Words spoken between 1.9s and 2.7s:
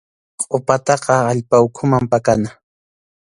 pakana.